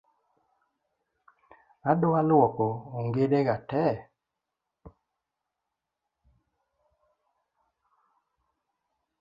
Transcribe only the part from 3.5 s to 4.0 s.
tee